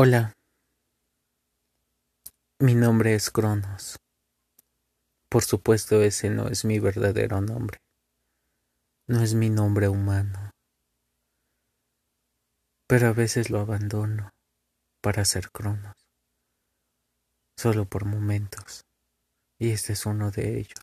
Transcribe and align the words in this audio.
Hola, 0.00 0.32
mi 2.60 2.76
nombre 2.76 3.16
es 3.16 3.32
Cronos. 3.32 3.98
Por 5.28 5.42
supuesto 5.42 6.04
ese 6.04 6.30
no 6.30 6.46
es 6.46 6.64
mi 6.64 6.78
verdadero 6.78 7.40
nombre. 7.40 7.80
No 9.08 9.20
es 9.22 9.34
mi 9.34 9.50
nombre 9.50 9.88
humano. 9.88 10.52
Pero 12.86 13.08
a 13.08 13.12
veces 13.12 13.50
lo 13.50 13.58
abandono 13.58 14.30
para 15.02 15.24
ser 15.24 15.50
Cronos. 15.50 15.96
Solo 17.56 17.84
por 17.84 18.04
momentos. 18.04 18.84
Y 19.58 19.72
este 19.72 19.94
es 19.94 20.06
uno 20.06 20.30
de 20.30 20.60
ellos. 20.60 20.80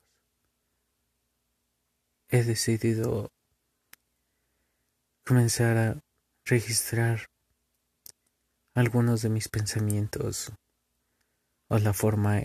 He 2.27 2.43
decidido 2.43 3.31
comenzar 5.23 5.77
a 5.77 6.01
registrar 6.43 7.27
algunos 8.75 9.21
de 9.21 9.29
mis 9.29 9.47
pensamientos 9.47 10.51
o 11.69 11.79
la 11.79 11.93
forma 11.93 12.41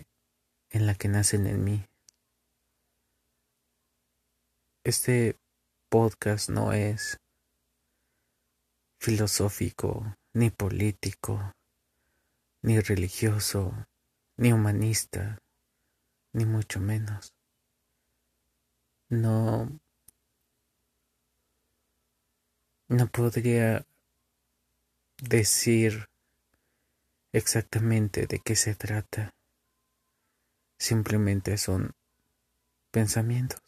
en 0.70 0.86
la 0.86 0.94
que 0.94 1.08
nacen 1.08 1.48
en 1.48 1.64
mí. 1.64 1.84
Este 4.84 5.36
podcast 5.88 6.48
no 6.48 6.72
es 6.72 7.18
filosófico, 9.00 10.14
ni 10.32 10.50
político, 10.50 11.52
ni 12.62 12.78
religioso, 12.78 13.72
ni 14.36 14.52
humanista, 14.52 15.38
ni 16.32 16.44
mucho 16.44 16.78
menos. 16.78 17.34
No, 19.08 19.80
no 22.88 23.06
podría 23.08 23.84
decir 25.20 26.09
exactamente 27.32 28.26
de 28.26 28.40
qué 28.40 28.56
se 28.56 28.74
trata. 28.74 29.30
Simplemente 30.78 31.58
son 31.58 31.92
pensamientos, 32.90 33.60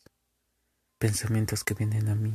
pensamientos 0.99 1.65
que 1.65 1.75
vienen 1.75 2.09
a 2.09 2.15
mí. 2.15 2.35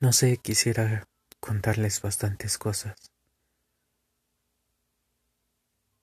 No 0.00 0.12
sé, 0.12 0.36
quisiera 0.36 1.04
contarles 1.40 2.02
bastantes 2.02 2.58
cosas. 2.58 2.94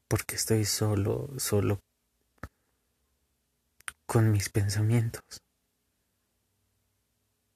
Porque 0.08 0.36
estoy 0.36 0.66
solo, 0.66 1.30
solo 1.38 1.80
con 4.06 4.32
mis 4.32 4.50
pensamientos. 4.50 5.24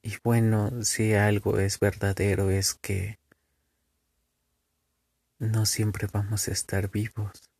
Y 0.02 0.16
bueno, 0.22 0.84
si 0.84 1.14
algo 1.14 1.58
es 1.58 1.80
verdadero 1.80 2.50
es 2.50 2.74
que 2.74 3.18
no 5.38 5.66
siempre 5.66 6.08
vamos 6.12 6.48
a 6.48 6.52
estar 6.52 6.90
vivos. 6.90 7.50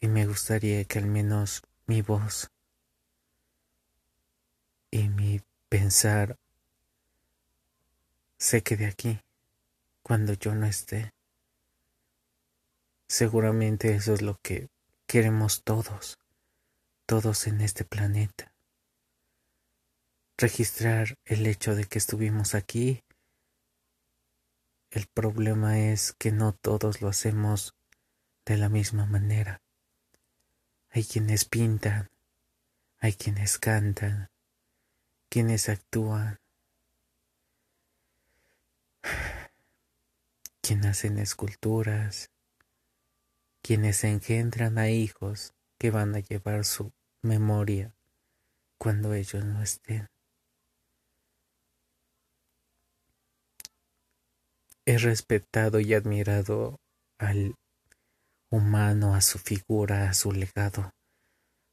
Y 0.00 0.08
me 0.08 0.26
gustaría 0.26 0.84
que 0.84 0.98
al 0.98 1.06
menos 1.06 1.62
mi 1.86 2.02
voz 2.02 2.50
y 4.90 5.08
mi 5.08 5.40
pensar 5.68 6.36
se 8.38 8.62
quede 8.62 8.86
aquí 8.86 9.20
cuando 10.02 10.32
yo 10.34 10.54
no 10.54 10.66
esté. 10.66 11.12
Seguramente 13.08 13.94
eso 13.94 14.14
es 14.14 14.22
lo 14.22 14.38
que 14.42 14.68
queremos 15.06 15.64
todos, 15.64 16.18
todos 17.06 17.46
en 17.46 17.60
este 17.62 17.84
planeta. 17.84 18.52
Registrar 20.36 21.16
el 21.24 21.46
hecho 21.46 21.74
de 21.74 21.86
que 21.86 21.98
estuvimos 21.98 22.54
aquí 22.54 23.02
el 24.90 25.06
problema 25.06 25.78
es 25.78 26.12
que 26.12 26.32
no 26.32 26.52
todos 26.52 27.02
lo 27.02 27.08
hacemos 27.08 27.74
de 28.46 28.56
la 28.56 28.68
misma 28.68 29.06
manera. 29.06 29.60
Hay 30.90 31.04
quienes 31.04 31.44
pintan, 31.44 32.10
hay 32.98 33.12
quienes 33.12 33.58
cantan, 33.58 34.30
quienes 35.28 35.68
actúan, 35.68 36.40
quienes 40.62 40.86
hacen 40.86 41.18
esculturas, 41.18 42.30
quienes 43.62 44.04
engendran 44.04 44.78
a 44.78 44.88
hijos 44.88 45.52
que 45.78 45.90
van 45.90 46.14
a 46.14 46.20
llevar 46.20 46.64
su 46.64 46.92
memoria 47.20 47.94
cuando 48.78 49.12
ellos 49.12 49.44
no 49.44 49.62
estén. 49.62 50.08
He 54.88 54.96
respetado 54.96 55.80
y 55.80 55.92
admirado 55.92 56.80
al 57.18 57.54
humano, 58.50 59.14
a 59.14 59.20
su 59.20 59.38
figura, 59.38 60.08
a 60.08 60.14
su 60.14 60.32
legado, 60.32 60.94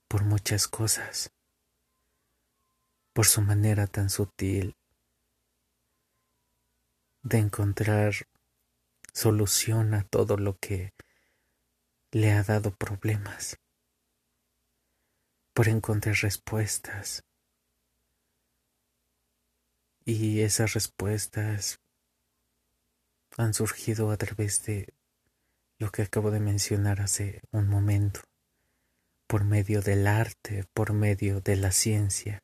por 0.09 0.25
muchas 0.25 0.67
cosas, 0.67 1.31
por 3.13 3.25
su 3.25 3.39
manera 3.39 3.87
tan 3.87 4.09
sutil 4.09 4.75
de 7.23 7.37
encontrar 7.37 8.15
solución 9.13 9.93
a 9.93 10.03
todo 10.03 10.35
lo 10.35 10.57
que 10.57 10.91
le 12.11 12.33
ha 12.33 12.43
dado 12.43 12.75
problemas, 12.75 13.57
por 15.53 15.69
encontrar 15.69 16.15
respuestas. 16.15 17.23
Y 20.03 20.41
esas 20.41 20.73
respuestas 20.73 21.79
han 23.37 23.53
surgido 23.53 24.11
a 24.11 24.17
través 24.17 24.63
de 24.65 24.93
lo 25.77 25.91
que 25.91 26.03
acabo 26.03 26.31
de 26.31 26.39
mencionar 26.39 27.01
hace 27.01 27.41
un 27.51 27.67
momento, 27.67 28.21
por 29.27 29.43
medio 29.43 29.81
del 29.81 30.07
arte, 30.07 30.65
por 30.73 30.93
medio 30.93 31.41
de 31.41 31.55
la 31.57 31.71
ciencia, 31.71 32.43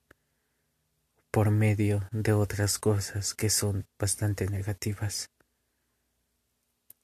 por 1.31 1.49
medio 1.49 2.07
de 2.11 2.33
otras 2.33 2.77
cosas 2.77 3.33
que 3.33 3.49
son 3.49 3.87
bastante 3.97 4.47
negativas, 4.47 5.29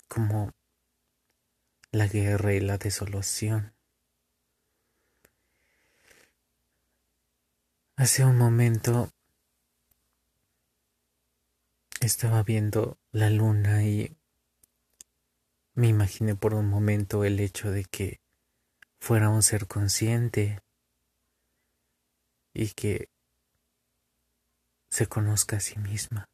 como 0.09 0.52
la 1.92 2.08
guerra 2.08 2.53
y 2.53 2.59
la 2.59 2.78
desolación. 2.78 3.74
Hace 7.96 8.26
un 8.26 8.38
momento 8.38 9.09
estaba 12.02 12.44
viendo 12.44 13.00
la 13.17 13.31
luna 13.31 13.83
y 13.83 14.16
me 15.73 15.88
imaginé 15.88 16.35
por 16.35 16.53
un 16.53 16.69
momento 16.69 17.23
el 17.23 17.39
hecho 17.39 17.72
de 17.72 17.83
que 17.83 18.19
fuera 19.00 19.29
un 19.29 19.41
ser 19.41 19.66
consciente 19.66 20.59
y 22.53 22.69
que 22.75 23.09
se 24.91 25.07
conozca 25.07 25.57
a 25.57 25.59
sí 25.61 25.79
misma. 25.79 26.25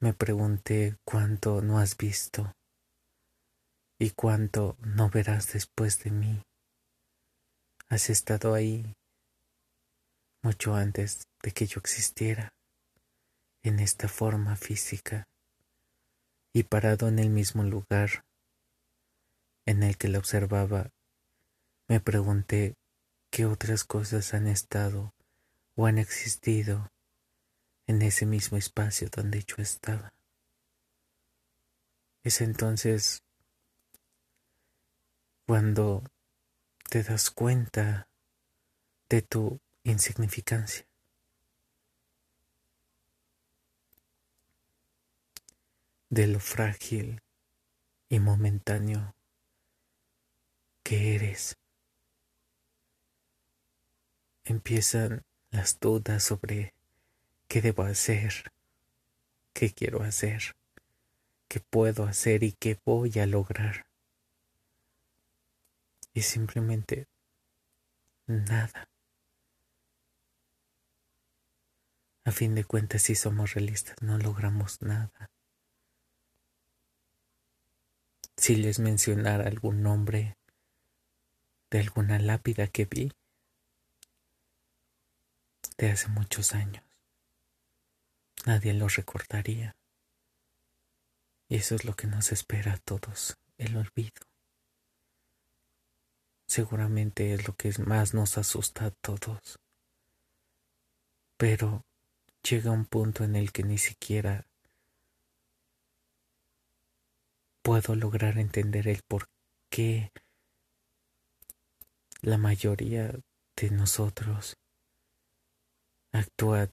Me 0.00 0.14
pregunté 0.14 0.96
cuánto 1.04 1.60
no 1.60 1.80
has 1.80 1.96
visto 1.96 2.52
y 3.98 4.10
cuánto 4.10 4.76
no 4.78 5.10
verás 5.10 5.52
después 5.52 6.04
de 6.04 6.12
mí. 6.12 6.42
Has 7.88 8.10
estado 8.10 8.54
ahí 8.54 8.94
mucho 10.44 10.76
antes 10.76 11.24
de 11.42 11.50
que 11.50 11.66
yo 11.66 11.80
existiera 11.80 12.52
en 13.64 13.80
esta 13.80 14.06
forma 14.06 14.54
física 14.54 15.26
y 16.52 16.64
parado 16.64 17.08
en 17.08 17.18
el 17.18 17.30
mismo 17.30 17.62
lugar 17.62 18.24
en 19.64 19.82
el 19.82 19.96
que 19.96 20.08
la 20.08 20.18
observaba, 20.18 20.90
me 21.88 22.00
pregunté 22.00 22.74
qué 23.30 23.46
otras 23.46 23.84
cosas 23.84 24.34
han 24.34 24.46
estado 24.46 25.14
o 25.76 25.86
han 25.86 25.98
existido 25.98 26.90
en 27.86 28.02
ese 28.02 28.26
mismo 28.26 28.58
espacio 28.58 29.08
donde 29.14 29.42
yo 29.44 29.56
estaba. 29.58 30.12
Es 32.22 32.40
entonces 32.40 33.22
cuando 35.46 36.04
te 36.88 37.02
das 37.02 37.30
cuenta 37.30 38.08
de 39.08 39.22
tu 39.22 39.60
insignificancia. 39.84 40.86
De 46.12 46.26
lo 46.26 46.40
frágil 46.40 47.22
y 48.10 48.20
momentáneo 48.20 49.16
que 50.82 51.14
eres. 51.14 51.56
Empiezan 54.44 55.24
las 55.50 55.80
dudas 55.80 56.22
sobre 56.22 56.74
qué 57.48 57.62
debo 57.62 57.84
hacer, 57.84 58.52
qué 59.54 59.72
quiero 59.72 60.02
hacer, 60.02 60.54
qué 61.48 61.60
puedo 61.60 62.04
hacer 62.04 62.42
y 62.42 62.52
qué 62.52 62.78
voy 62.84 63.18
a 63.18 63.24
lograr. 63.24 63.86
Y 66.12 66.20
simplemente 66.20 67.06
nada. 68.26 68.86
A 72.24 72.32
fin 72.32 72.54
de 72.54 72.64
cuentas, 72.64 73.00
si 73.00 73.14
somos 73.14 73.54
realistas, 73.54 73.96
no 74.02 74.18
logramos 74.18 74.82
nada 74.82 75.31
si 78.42 78.56
les 78.56 78.80
mencionara 78.80 79.46
algún 79.46 79.84
nombre 79.84 80.36
de 81.70 81.78
alguna 81.78 82.18
lápida 82.18 82.66
que 82.66 82.86
vi 82.86 83.12
de 85.78 85.92
hace 85.92 86.08
muchos 86.08 86.52
años. 86.52 86.82
Nadie 88.44 88.74
lo 88.74 88.88
recordaría. 88.88 89.76
Y 91.48 91.54
eso 91.54 91.76
es 91.76 91.84
lo 91.84 91.94
que 91.94 92.08
nos 92.08 92.32
espera 92.32 92.72
a 92.72 92.78
todos, 92.78 93.38
el 93.58 93.76
olvido. 93.76 94.26
Seguramente 96.48 97.34
es 97.34 97.46
lo 97.46 97.54
que 97.54 97.72
más 97.86 98.12
nos 98.12 98.38
asusta 98.38 98.86
a 98.86 98.90
todos. 98.90 99.60
Pero 101.36 101.84
llega 102.42 102.72
un 102.72 102.86
punto 102.86 103.22
en 103.22 103.36
el 103.36 103.52
que 103.52 103.62
ni 103.62 103.78
siquiera 103.78 104.48
puedo 107.62 107.94
lograr 107.94 108.38
entender 108.38 108.88
el 108.88 109.02
por 109.06 109.28
qué 109.70 110.10
la 112.20 112.38
mayoría 112.38 113.12
de 113.56 113.70
nosotros 113.70 114.56
actúa 116.12 116.68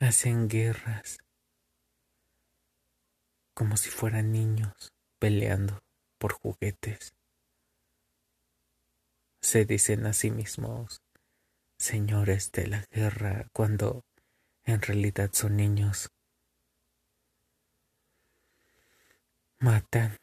hacen 0.00 0.48
guerras 0.48 1.18
como 3.54 3.76
si 3.76 3.90
fueran 3.90 4.32
niños 4.32 4.92
peleando 5.18 5.80
por 6.18 6.32
juguetes. 6.32 7.14
Se 9.40 9.64
dicen 9.64 10.06
a 10.06 10.12
sí 10.12 10.30
mismos 10.30 11.02
señores 11.78 12.50
de 12.52 12.66
la 12.66 12.84
guerra 12.90 13.46
cuando 13.52 14.04
en 14.64 14.80
realidad 14.82 15.30
son 15.32 15.56
niños. 15.56 16.10
Matan. 19.64 20.18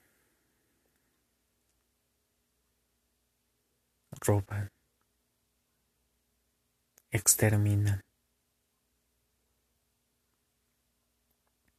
Roban. 4.20 4.70
Exterminan. 7.10 8.02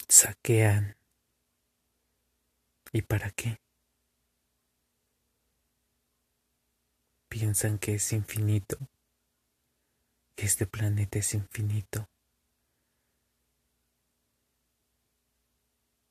saquean. 0.09 0.97
¿Y 2.93 3.03
para 3.03 3.31
qué? 3.31 3.59
Piensan 7.29 7.79
que 7.79 7.95
es 7.95 8.13
infinito, 8.13 8.77
que 10.35 10.47
este 10.47 10.67
planeta 10.67 11.21
es 11.21 11.33
infinito. 11.33 12.12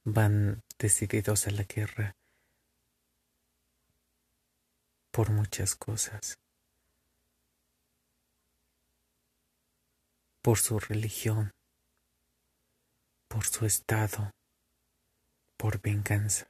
Van 0.03 0.63
decididos 0.79 1.45
a 1.45 1.51
la 1.51 1.63
guerra 1.63 2.15
por 5.11 5.29
muchas 5.29 5.75
cosas. 5.75 6.39
Por 10.41 10.57
su 10.57 10.79
religión, 10.79 11.51
por 13.27 13.45
su 13.45 13.67
estado, 13.67 14.31
por 15.55 15.79
venganza. 15.81 16.47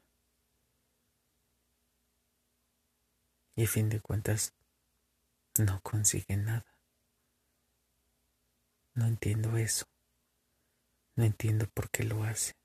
Y 3.57 3.65
a 3.65 3.67
fin 3.67 3.89
de 3.89 3.99
cuentas, 3.99 4.53
no 5.59 5.81
consigue 5.81 6.37
nada. 6.37 6.65
No 8.93 9.07
entiendo 9.07 9.57
eso. 9.57 9.83
No 11.17 11.25
entiendo 11.25 11.67
por 11.67 11.89
qué 11.89 12.05
lo 12.05 12.23
hace. 12.23 12.60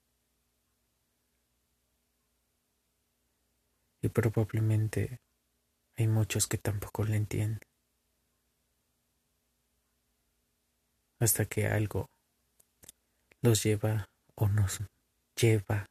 Y 4.06 4.08
probablemente 4.08 5.18
hay 5.96 6.06
muchos 6.06 6.46
que 6.46 6.58
tampoco 6.58 7.02
lo 7.02 7.14
entienden. 7.14 7.58
Hasta 11.18 11.46
que 11.46 11.66
algo 11.66 12.08
los 13.42 13.64
lleva 13.64 14.08
o 14.36 14.46
nos 14.46 14.78
lleva 15.34 15.86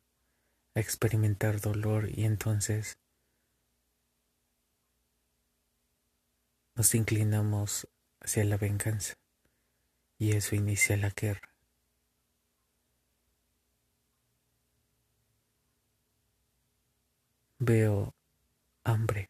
a 0.75 0.79
experimentar 0.79 1.59
dolor 1.59 2.07
y 2.09 2.23
entonces 2.23 2.97
nos 6.75 6.95
inclinamos 6.95 7.85
hacia 8.21 8.45
la 8.45 8.56
venganza 8.56 9.15
y 10.18 10.38
eso 10.38 10.56
inicia 10.56 10.95
la 10.95 11.09
guerra. 11.09 11.55
Veo 17.67 18.13
hambre. 18.83 19.29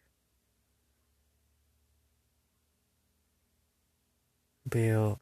Veo 4.65 5.21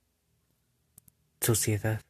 suciedad 1.40 2.02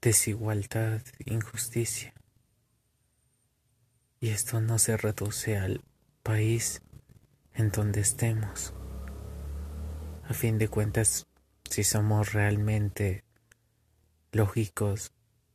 desigualdad, 0.00 1.02
injusticia. 1.24 2.14
Y 4.20 4.30
esto 4.30 4.60
no 4.60 4.78
se 4.78 4.96
reduce 4.96 5.58
al 5.58 5.82
país 6.22 6.82
en 7.54 7.70
donde 7.70 8.00
estemos. 8.00 8.74
A 10.24 10.34
fin 10.34 10.58
de 10.58 10.68
cuentas, 10.68 11.26
si 11.68 11.84
somos 11.84 12.32
realmente 12.32 13.24
lógicos, 14.32 15.12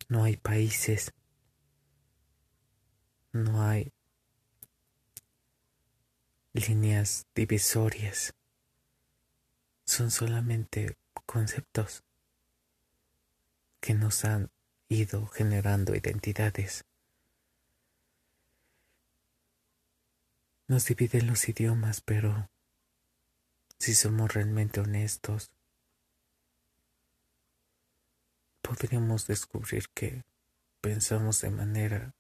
no 0.09 0.23
hay 0.23 0.37
países, 0.37 1.13
no 3.33 3.63
hay 3.63 3.91
líneas 6.53 7.25
divisorias, 7.33 8.35
son 9.85 10.11
solamente 10.11 10.95
conceptos 11.25 12.03
que 13.81 13.95
nos 13.95 14.23
han 14.23 14.51
ido 14.87 15.25
generando 15.27 15.95
identidades. 15.95 16.85
Nos 20.67 20.85
dividen 20.85 21.27
los 21.27 21.49
idiomas, 21.49 22.01
pero 22.01 22.49
si 23.79 23.95
somos 23.95 24.31
realmente 24.33 24.79
honestos, 24.79 25.51
podríamos 28.61 29.25
descubrir 29.25 29.89
que 29.89 30.23
pensamos 30.81 31.41
de 31.41 31.49
manera 31.49 32.15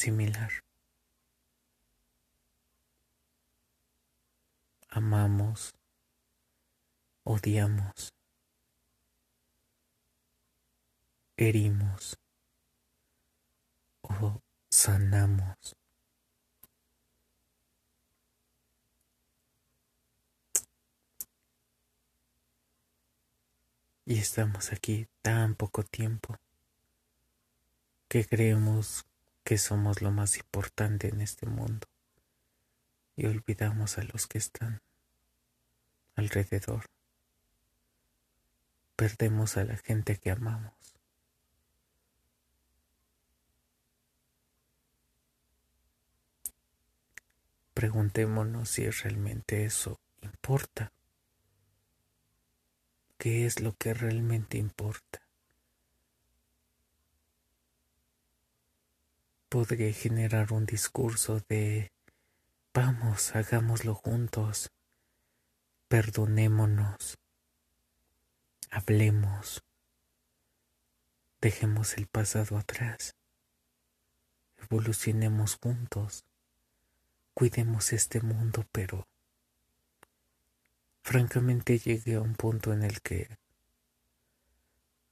similar. 0.00 0.50
Amamos, 4.88 5.74
odiamos, 7.22 8.14
herimos 11.36 12.16
o 14.00 14.40
sanamos. 14.70 15.76
Y 24.06 24.18
estamos 24.18 24.72
aquí 24.72 25.06
tan 25.20 25.54
poco 25.54 25.84
tiempo 25.84 26.36
que 28.08 28.24
creemos 28.24 29.04
que 29.44 29.58
somos 29.58 30.02
lo 30.02 30.10
más 30.10 30.36
importante 30.36 31.08
en 31.08 31.20
este 31.20 31.46
mundo 31.46 31.86
y 33.16 33.26
olvidamos 33.26 33.98
a 33.98 34.02
los 34.04 34.26
que 34.26 34.38
están 34.38 34.80
alrededor. 36.16 36.86
Perdemos 38.96 39.56
a 39.56 39.64
la 39.64 39.76
gente 39.76 40.16
que 40.16 40.30
amamos. 40.30 40.74
Preguntémonos 47.74 48.68
si 48.68 48.90
realmente 48.90 49.64
eso 49.64 49.98
importa. 50.20 50.92
¿Qué 53.16 53.46
es 53.46 53.60
lo 53.60 53.74
que 53.74 53.94
realmente 53.94 54.58
importa? 54.58 55.22
Podría 59.50 59.92
generar 59.92 60.52
un 60.52 60.64
discurso 60.64 61.40
de 61.48 61.90
vamos, 62.72 63.34
hagámoslo 63.34 63.96
juntos, 63.96 64.70
perdonémonos, 65.88 67.18
hablemos, 68.70 69.64
dejemos 71.40 71.96
el 71.98 72.06
pasado 72.06 72.58
atrás, 72.58 73.16
evolucionemos 74.62 75.58
juntos. 75.60 76.24
Cuidemos 77.34 77.92
este 77.92 78.20
mundo, 78.20 78.64
pero 78.70 79.08
francamente 81.02 81.76
llegué 81.80 82.14
a 82.14 82.20
un 82.20 82.36
punto 82.36 82.72
en 82.72 82.84
el 82.84 83.00
que 83.02 83.36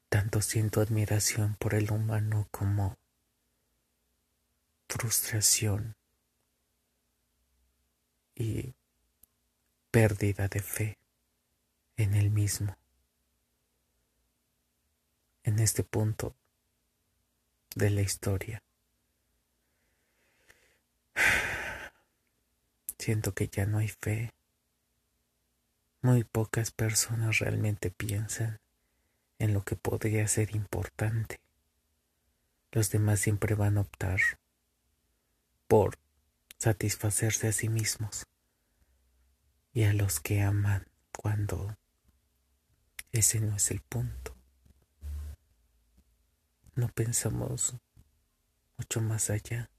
tanto 0.09 0.42
siento 0.42 0.80
admiración 0.80 1.57
por 1.59 1.75
el 1.75 1.90
humano 1.90 2.47
como 2.52 2.97
frustración 4.88 5.97
y 8.35 8.75
pérdida 9.90 10.49
de 10.49 10.61
fe 10.61 10.99
en 11.97 12.14
el 12.14 12.30
mismo. 12.30 12.76
En 15.42 15.59
este 15.59 15.83
punto 15.83 16.35
de 17.75 17.90
la 17.90 18.00
historia. 18.02 18.62
Siento 22.99 23.35
que 23.35 23.49
ya 23.49 23.66
no 23.66 23.78
hay 23.78 23.88
fe. 23.88 24.33
Muy 26.00 26.25
pocas 26.25 26.71
personas 26.71 27.38
realmente 27.40 27.90
piensan 27.90 28.61
en 29.38 29.52
lo 29.52 29.64
que 29.64 29.76
podría 29.76 30.26
ser 30.28 30.54
importante. 30.54 31.40
Los 32.73 32.90
demás 32.90 33.21
siempre 33.21 33.54
van 33.54 33.78
a 33.78 33.83
optar 33.83 34.21
por 35.68 35.98
satisfacerse 36.56 37.48
a 37.48 37.52
sí 37.52 37.68
mismos 37.68 38.26
y 39.72 39.84
a 39.84 39.92
los 39.92 40.18
que 40.18 40.40
aman 40.40 40.87
cuando 41.12 41.76
ese 43.12 43.40
no 43.40 43.54
es 43.56 43.70
el 43.70 43.80
punto. 43.80 44.34
No 46.75 46.88
pensamos 46.88 47.76
mucho 48.76 49.00
más 49.00 49.30
allá. 49.30 49.70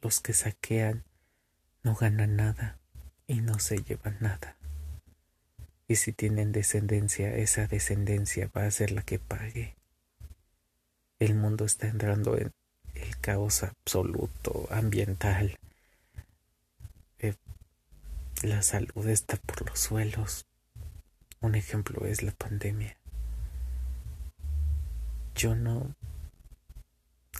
Los 0.00 0.20
que 0.20 0.32
saquean 0.32 1.04
no 1.82 1.94
ganan 1.94 2.36
nada 2.36 2.78
y 3.26 3.40
no 3.40 3.58
se 3.58 3.82
llevan 3.82 4.16
nada. 4.20 4.56
Y 5.88 5.96
si 5.96 6.12
tienen 6.12 6.52
descendencia, 6.52 7.34
esa 7.36 7.66
descendencia 7.66 8.50
va 8.56 8.64
a 8.64 8.70
ser 8.70 8.92
la 8.92 9.02
que 9.02 9.18
pague. 9.18 9.76
El 11.18 11.34
mundo 11.34 11.64
está 11.64 11.88
entrando 11.88 12.36
en 12.36 12.52
el 13.02 13.18
caos 13.18 13.62
absoluto 13.62 14.68
ambiental. 14.70 15.58
Eh, 17.18 17.34
la 18.42 18.62
salud 18.62 19.08
está 19.08 19.36
por 19.36 19.68
los 19.68 19.78
suelos. 19.78 20.46
Un 21.40 21.54
ejemplo 21.54 22.06
es 22.06 22.22
la 22.22 22.32
pandemia. 22.32 22.96
Yo 25.34 25.54
no 25.54 25.94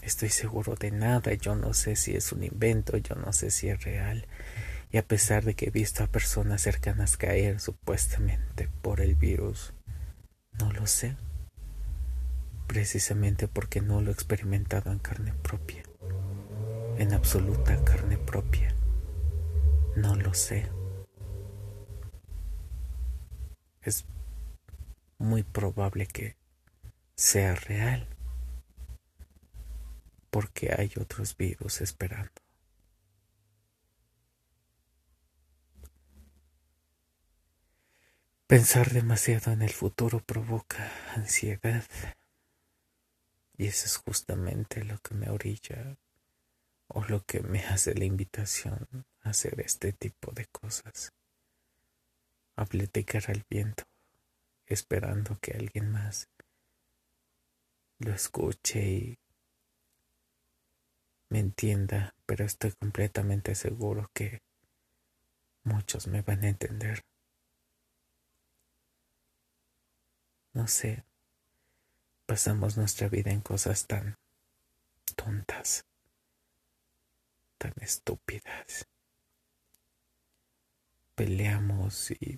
estoy 0.01 0.29
seguro 0.29 0.75
de 0.75 0.91
nada, 0.91 1.33
yo 1.33 1.55
no 1.55 1.73
sé 1.73 1.95
si 1.95 2.15
es 2.15 2.31
un 2.31 2.43
invento, 2.43 2.97
yo 2.97 3.15
no 3.15 3.33
sé 3.33 3.51
si 3.51 3.69
es 3.69 3.83
real. 3.83 4.25
Y 4.91 4.97
a 4.97 5.03
pesar 5.03 5.43
de 5.43 5.53
que 5.55 5.65
he 5.67 5.71
visto 5.71 6.03
a 6.03 6.07
personas 6.07 6.61
cercanas 6.61 7.17
caer 7.17 7.59
supuestamente 7.59 8.69
por 8.81 9.01
el 9.01 9.15
virus, 9.15 9.73
no 10.59 10.71
lo 10.71 10.87
sé 10.87 11.15
precisamente 12.67 13.47
porque 13.47 13.81
no 13.81 14.01
lo 14.01 14.11
he 14.11 14.13
experimentado 14.13 14.91
en 14.91 14.99
carne 14.99 15.33
propia, 15.33 15.83
en 16.97 17.13
absoluta 17.13 17.83
carne 17.83 18.17
propia. 18.17 18.75
No 19.95 20.15
lo 20.15 20.33
sé. 20.33 20.69
Es 23.81 24.05
muy 25.17 25.43
probable 25.43 26.05
que 26.05 26.35
sea 27.15 27.55
real, 27.55 28.07
porque 30.29 30.75
hay 30.77 30.91
otros 30.99 31.35
virus 31.35 31.81
esperando. 31.81 32.31
Pensar 38.45 38.91
demasiado 38.91 39.51
en 39.51 39.61
el 39.61 39.71
futuro 39.71 40.19
provoca 40.19 40.91
ansiedad. 41.15 41.83
Y 43.57 43.67
eso 43.67 43.85
es 43.85 43.97
justamente 43.97 44.83
lo 44.83 44.99
que 44.99 45.15
me 45.15 45.29
orilla 45.29 45.97
o 46.87 47.03
lo 47.05 47.25
que 47.25 47.41
me 47.41 47.65
hace 47.65 47.95
la 47.95 48.05
invitación 48.05 49.05
a 49.21 49.29
hacer 49.29 49.59
este 49.61 49.93
tipo 49.93 50.31
de 50.31 50.45
cosas. 50.45 51.11
A 52.55 52.65
platicar 52.65 53.23
al 53.29 53.43
viento, 53.49 53.83
esperando 54.67 55.37
que 55.39 55.53
alguien 55.53 55.91
más 55.91 56.29
lo 57.99 58.13
escuche 58.13 58.79
y 58.79 59.19
me 61.29 61.39
entienda, 61.39 62.15
pero 62.25 62.45
estoy 62.45 62.71
completamente 62.71 63.55
seguro 63.55 64.09
que 64.13 64.41
muchos 65.63 66.07
me 66.07 66.21
van 66.21 66.43
a 66.43 66.49
entender. 66.49 67.03
No 70.53 70.67
sé, 70.67 71.03
pasamos 72.27 72.75
nuestra 72.77 73.07
vida 73.07 73.31
en 73.31 73.39
cosas 73.39 73.87
tan 73.87 74.17
tontas, 75.15 75.85
tan 77.57 77.73
estúpidas. 77.79 78.85
Peleamos 81.15 82.11
y 82.11 82.37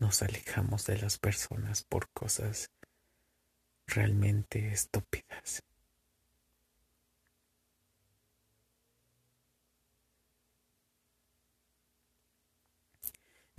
nos 0.00 0.22
alejamos 0.22 0.84
de 0.86 0.98
las 0.98 1.18
personas 1.18 1.82
por 1.82 2.10
cosas 2.10 2.70
realmente 3.86 4.68
estúpidas. 4.68 5.62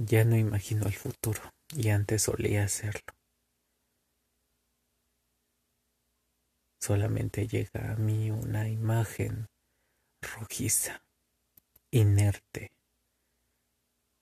Ya 0.07 0.23
no 0.23 0.35
imagino 0.37 0.85
el 0.85 0.93
futuro 0.93 1.41
y 1.75 1.89
antes 1.89 2.21
solía 2.21 2.63
hacerlo. 2.63 3.15
Solamente 6.79 7.47
llega 7.47 7.91
a 7.91 7.95
mí 7.95 8.29
una 8.29 8.69
imagen 8.69 9.47
rojiza, 10.21 11.01
inerte, 11.89 12.71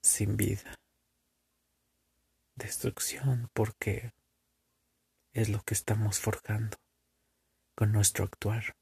sin 0.02 0.38
vida. 0.38 0.74
Destrucción 2.54 3.50
porque 3.52 4.14
es 5.34 5.50
lo 5.50 5.60
que 5.64 5.74
estamos 5.74 6.18
forjando 6.18 6.78
con 7.74 7.92
nuestro 7.92 8.24
actuar. 8.24 8.74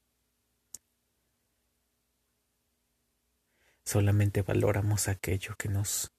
Solamente 3.83 4.41
valoramos 4.41 5.09
aquello 5.09 5.55
que 5.57 5.67
nos 5.67 6.12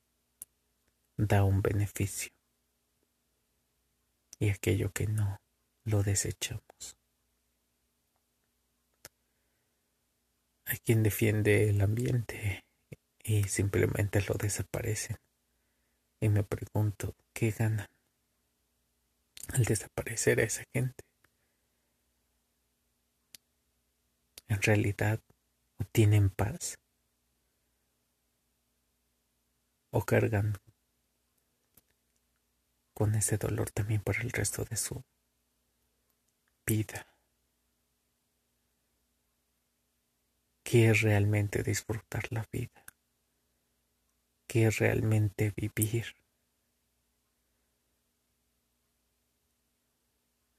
da 1.16 1.44
un 1.44 1.62
beneficio 1.62 2.32
y 4.38 4.50
aquello 4.50 4.90
que 4.92 5.06
no 5.06 5.40
lo 5.84 6.02
desechamos. 6.02 6.96
Hay 10.66 10.78
quien 10.78 11.02
defiende 11.02 11.68
el 11.68 11.80
ambiente 11.80 12.64
y 13.22 13.44
simplemente 13.44 14.22
lo 14.22 14.34
desaparecen. 14.34 15.18
Y 16.20 16.28
me 16.28 16.42
pregunto, 16.42 17.14
¿qué 17.32 17.50
ganan 17.50 17.88
al 19.52 19.64
desaparecer 19.64 20.40
a 20.40 20.44
esa 20.44 20.64
gente? 20.72 21.04
En 24.48 24.60
realidad, 24.62 25.20
obtienen 25.78 26.30
paz 26.30 26.78
o 29.90 30.04
cargan 30.04 30.54
con 32.94 33.14
ese 33.16 33.36
dolor 33.36 33.70
también 33.70 34.00
por 34.00 34.16
el 34.20 34.30
resto 34.30 34.64
de 34.64 34.76
su 34.76 35.04
vida. 36.64 37.06
¿Qué 40.62 40.90
es 40.90 41.02
realmente 41.02 41.62
disfrutar 41.62 42.24
la 42.30 42.46
vida? 42.50 42.84
¿Qué 44.46 44.66
es 44.66 44.78
realmente 44.78 45.52
vivir? 45.54 46.16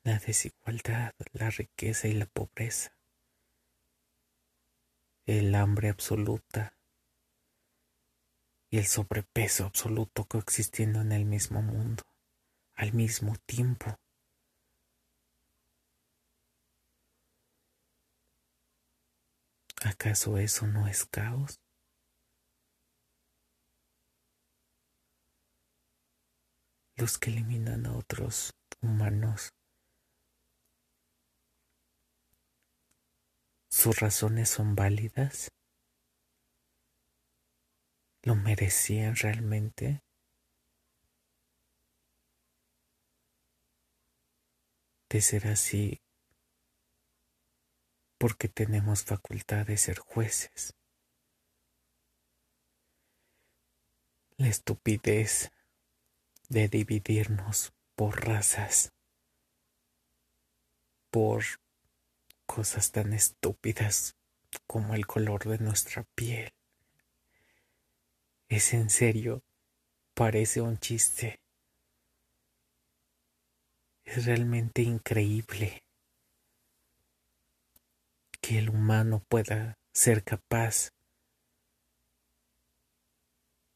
La 0.03 0.19
desigualdad, 0.19 1.15
la 1.33 1.49
riqueza 1.49 2.07
y 2.07 2.13
la 2.13 2.27
pobreza, 2.27 2.95
el 5.25 5.55
hambre 5.55 5.89
absoluta 5.89 6.77
y 8.69 8.77
el 8.77 8.85
sobrepeso 8.85 9.65
absoluto 9.65 10.25
coexistiendo 10.25 11.01
en 11.01 11.11
el 11.11 11.25
mismo 11.25 11.63
mundo 11.63 12.03
al 12.75 12.94
mismo 12.94 13.36
tiempo. 13.46 13.96
¿Acaso 19.84 20.38
eso 20.38 20.67
no 20.67 20.88
es 20.88 21.05
caos? 21.05 21.60
Los 26.98 27.17
que 27.17 27.29
eliminan 27.29 27.86
a 27.86 27.96
otros 27.98 28.51
humanos, 28.82 29.50
sus 33.70 34.00
razones 34.00 34.50
son 34.50 34.75
válidas, 34.75 35.50
lo 38.24 38.36
merecían 38.36 39.15
realmente. 39.15 40.04
De 45.15 45.22
ser 45.22 45.48
así 45.48 46.01
porque 48.17 48.50
tenemos 48.50 49.05
facultad 49.05 49.65
de 49.65 49.77
ser 49.77 49.98
jueces. 49.98 50.75
La 54.36 54.50
estupidez 54.50 55.53
de 56.50 56.67
dividirnos 56.67 57.74
por 57.95 58.25
razas, 58.25 58.91
por 61.10 61.45
cosas 62.45 62.91
tan 62.91 63.13
estúpidas 63.13 64.17
como 64.67 64.95
el 64.95 65.07
color 65.07 65.45
de 65.45 65.60
nuestra 65.60 66.03
piel. 66.13 66.53
Es 68.50 68.74
en 68.74 68.89
serio, 68.89 69.45
parece 70.13 70.60
un 70.60 70.77
chiste. 70.77 71.44
Es 74.05 74.25
realmente 74.25 74.83
increíble 74.83 75.83
que 78.39 78.59
el 78.59 78.69
humano 78.69 79.24
pueda 79.27 79.79
ser 79.93 80.24
capaz 80.24 80.89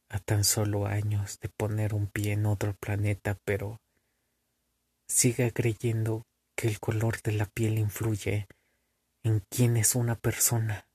a 0.10 0.20
tan 0.20 0.44
solo 0.44 0.86
años 0.86 1.40
de 1.40 1.50
poner 1.50 1.96
un 1.96 2.08
pie 2.08 2.34
en 2.34 2.46
otro 2.46 2.76
planeta, 2.76 3.38
pero 3.44 3.78
siga 5.08 5.50
creyendo 5.52 6.24
que 6.56 6.68
el 6.68 6.80
color 6.80 7.22
de 7.22 7.32
la 7.32 7.46
piel 7.46 7.80
influye 7.80 8.48
en 9.24 9.42
quién 9.50 9.78
es 9.78 9.96
una 9.96 10.16
persona. 10.16 10.88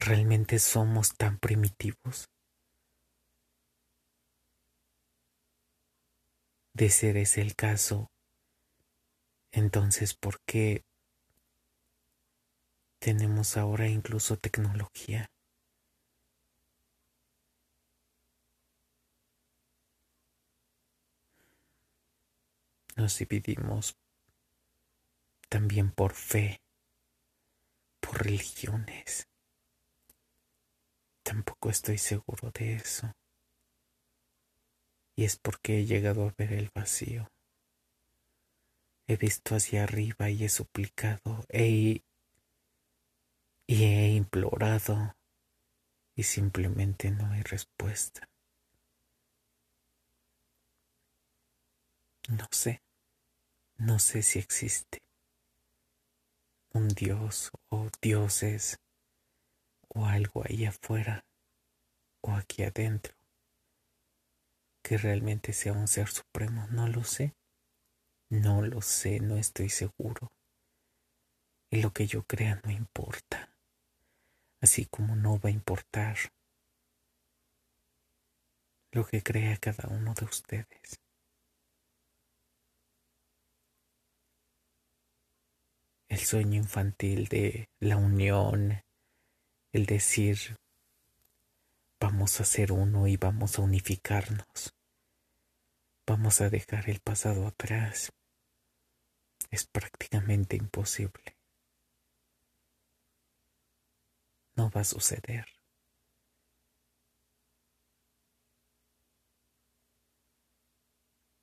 ¿Realmente 0.00 0.58
somos 0.58 1.14
tan 1.14 1.38
primitivos? 1.38 2.28
De 6.78 6.90
ser 6.90 7.16
ese 7.16 7.40
el 7.40 7.56
caso, 7.56 8.06
entonces 9.50 10.14
¿por 10.14 10.38
qué 10.46 10.84
tenemos 13.00 13.56
ahora 13.56 13.88
incluso 13.88 14.36
tecnología? 14.38 15.28
Nos 22.96 23.18
dividimos 23.18 23.96
también 25.48 25.90
por 25.90 26.14
fe, 26.14 26.62
por 28.00 28.22
religiones. 28.22 29.28
Tampoco 31.24 31.70
estoy 31.70 31.98
seguro 31.98 32.52
de 32.52 32.74
eso. 32.74 33.17
Y 35.18 35.24
es 35.24 35.36
porque 35.36 35.80
he 35.80 35.84
llegado 35.84 36.28
a 36.28 36.34
ver 36.38 36.52
el 36.52 36.70
vacío. 36.72 37.28
He 39.08 39.16
visto 39.16 39.56
hacia 39.56 39.82
arriba 39.82 40.30
y 40.30 40.44
he 40.44 40.48
suplicado 40.48 41.44
y 41.52 42.04
he 43.66 44.12
implorado 44.12 45.16
y 46.14 46.22
simplemente 46.22 47.10
no 47.10 47.32
hay 47.32 47.42
respuesta. 47.42 48.30
No 52.28 52.46
sé, 52.52 52.80
no 53.76 53.98
sé 53.98 54.22
si 54.22 54.38
existe 54.38 55.02
un 56.74 56.86
dios 56.86 57.50
o 57.70 57.88
dioses 58.00 58.78
o 59.88 60.06
algo 60.06 60.44
ahí 60.44 60.64
afuera 60.64 61.24
o 62.20 62.30
aquí 62.34 62.62
adentro 62.62 63.17
que 64.88 64.98
realmente 64.98 65.52
sea 65.52 65.72
un 65.72 65.86
ser 65.86 66.08
supremo. 66.08 66.66
No 66.70 66.88
lo 66.88 67.04
sé. 67.04 67.34
No 68.30 68.62
lo 68.62 68.80
sé, 68.80 69.20
no 69.20 69.36
estoy 69.36 69.68
seguro. 69.68 70.32
Y 71.70 71.82
lo 71.82 71.92
que 71.92 72.06
yo 72.06 72.22
crea 72.24 72.60
no 72.64 72.70
importa. 72.70 73.54
Así 74.60 74.86
como 74.86 75.14
no 75.14 75.38
va 75.38 75.50
a 75.50 75.52
importar 75.52 76.16
lo 78.90 79.06
que 79.06 79.22
crea 79.22 79.56
cada 79.58 79.88
uno 79.88 80.14
de 80.14 80.24
ustedes. 80.24 80.98
el 86.08 86.18
sueño 86.18 86.56
infantil 86.56 87.28
de 87.28 87.68
la 87.80 87.96
unión, 87.96 88.82
el 89.72 89.86
decir 89.86 90.56
vamos 92.00 92.40
a 92.40 92.44
ser 92.44 92.72
uno 92.72 93.06
y 93.06 93.16
vamos 93.16 93.58
a 93.58 93.62
unificarnos, 93.62 94.74
vamos 96.08 96.40
a 96.40 96.48
dejar 96.48 96.88
el 96.88 97.00
pasado 97.00 97.46
atrás, 97.46 98.10
es 99.50 99.66
prácticamente 99.66 100.56
imposible. 100.56 101.36
No 104.56 104.70
va 104.70 104.80
a 104.80 104.84
suceder. 104.84 105.44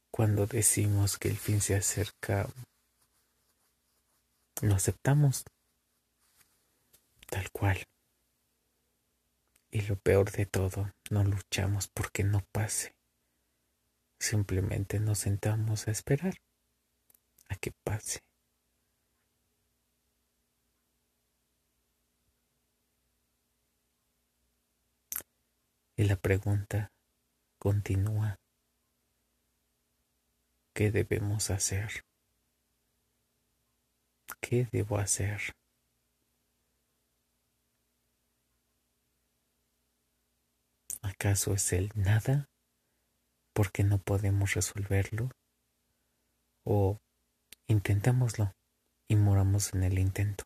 Cuando 0.10 0.48
decimos 0.48 1.20
que 1.20 1.28
el 1.28 1.38
fin 1.38 1.62
se 1.62 1.76
acerca, 1.76 2.50
lo 4.64 4.74
aceptamos 4.74 5.44
tal 7.28 7.52
cual. 7.52 7.84
Y 9.70 9.82
lo 9.82 9.96
peor 9.98 10.32
de 10.32 10.48
todo, 10.48 10.92
no 11.12 11.24
luchamos 11.24 11.88
porque 11.88 12.24
no 12.24 12.42
pase. 12.52 12.95
Simplemente 14.32 15.00
nos 15.00 15.20
sentamos 15.20 15.88
a 15.88 15.92
esperar 15.92 16.34
a 17.48 17.56
que 17.58 17.72
pase. 17.84 18.22
Y 25.96 26.06
la 26.06 26.16
pregunta 26.16 26.92
continúa. 27.60 28.36
¿Qué 30.74 30.90
debemos 30.90 31.52
hacer? 31.52 32.04
¿Qué 34.42 34.68
debo 34.72 34.98
hacer? 34.98 35.40
¿Acaso 41.04 41.54
es 41.54 41.72
el 41.74 41.92
nada 41.94 42.50
porque 43.56 43.86
no 43.86 44.00
podemos 44.00 44.54
resolverlo? 44.54 45.32
¿O 46.66 47.00
intentámoslo 47.68 48.52
y 49.08 49.16
moramos 49.16 49.74
en 49.74 49.84
el 49.84 49.98
intento? 49.98 50.44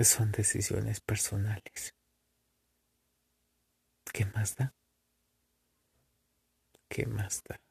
Son 0.00 0.32
decisiones 0.32 1.00
personales. 1.00 1.94
¿Qué 4.12 4.26
más 4.26 4.56
da? 4.56 4.74
¿Qué 6.88 7.06
más 7.06 7.42
da? 7.44 7.65